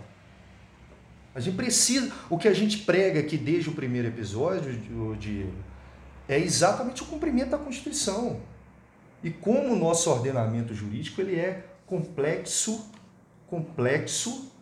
[1.35, 2.13] A gente precisa.
[2.31, 5.47] O que a gente prega aqui desde o primeiro episódio, de,
[6.29, 8.41] é exatamente o cumprimento da Constituição.
[9.23, 12.89] E como o nosso ordenamento jurídico ele é complexo,
[13.49, 14.53] complexo,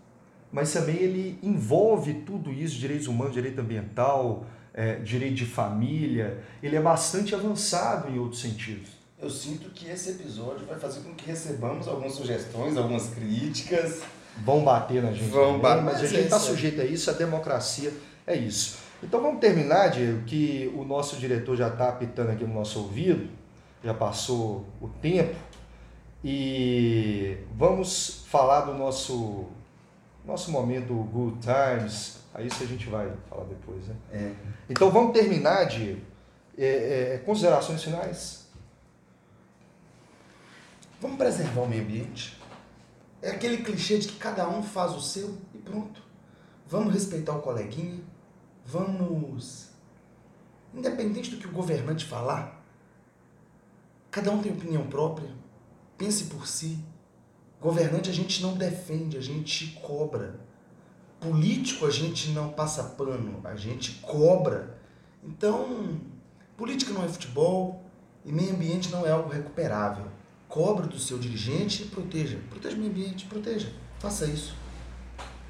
[0.50, 6.76] mas também ele envolve tudo isso, direitos humanos, direito ambiental, é, direito de família, ele
[6.76, 8.90] é bastante avançado em outros sentidos.
[9.20, 14.02] Eu sinto que esse episódio vai fazer com que recebamos algumas sugestões, algumas críticas
[14.44, 15.30] vão bater na gente.
[15.30, 17.92] Vão bater, mas, a gente está é sujeito a isso, a democracia
[18.26, 18.78] é isso.
[19.02, 23.28] Então vamos terminar, Diego, que o nosso diretor já está apitando aqui no nosso ouvido,
[23.84, 25.34] já passou o tempo,
[26.24, 29.46] e vamos falar do nosso,
[30.24, 32.21] nosso momento Good Times.
[32.34, 33.96] Aí isso a gente vai falar depois, né?
[34.10, 34.34] É.
[34.68, 36.00] Então vamos terminar, Diego.
[36.56, 38.48] É, é, considerações finais?
[41.00, 42.40] Vamos preservar o meio ambiente.
[43.20, 46.02] É aquele clichê de que cada um faz o seu e pronto.
[46.66, 48.00] Vamos respeitar o coleguinha.
[48.64, 49.70] Vamos.
[50.74, 52.64] Independente do que o governante falar,
[54.10, 55.30] cada um tem opinião própria.
[55.98, 56.78] Pense por si.
[57.60, 60.40] Governante a gente não defende, a gente cobra.
[61.22, 64.76] Político a gente não passa pano, a gente cobra.
[65.22, 66.00] Então,
[66.56, 67.84] política não é futebol
[68.24, 70.06] e meio ambiente não é algo recuperável
[70.52, 72.38] cobre do seu dirigente e proteja.
[72.50, 73.68] Proteja o meio ambiente, proteja.
[73.98, 74.54] Faça isso.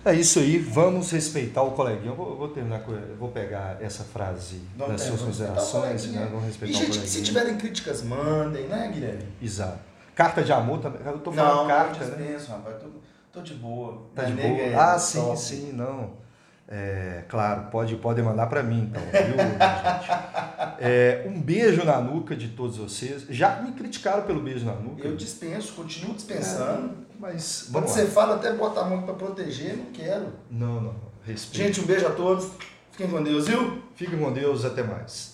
[0.05, 2.11] É isso aí, vamos respeitar o coleguinha.
[2.11, 2.93] Eu vou, vou terminar com.
[3.19, 6.29] Vou pegar essa frase Não das tem, suas considerações, né?
[6.31, 7.13] Vamos respeitar e, gente, o coleguinha.
[7.13, 9.25] Se tiverem críticas, mandem, né, Guilherme?
[9.41, 9.79] Exato.
[10.15, 11.01] Carta de amor também.
[11.05, 12.17] Eu tô falando Não, carta, eu né?
[12.17, 12.77] dispenso, rapaz.
[12.81, 12.89] Tô,
[13.33, 14.03] tô de boa.
[14.15, 14.47] Tá de boa.
[14.59, 15.39] é Ah, sim, top.
[15.39, 16.21] sim, não.
[16.69, 20.79] É, claro, pode, pode mandar para mim então, viu, gente?
[20.79, 23.27] É, um beijo na nuca de todos vocês.
[23.29, 25.07] Já me criticaram pelo beijo na nuca.
[25.07, 26.95] Eu dispenso, continuo dispensando.
[27.21, 30.29] Mas Quando você fala até botar a mão pra proteger, não quero.
[30.51, 30.95] Não, não.
[31.25, 31.57] Respeito.
[31.67, 32.49] Gente, um beijo a todos.
[32.91, 33.83] Fiquem com Deus, viu?
[33.95, 35.32] Fiquem com Deus, até mais.